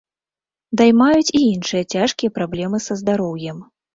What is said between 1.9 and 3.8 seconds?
цяжкія праблемы са здароўем.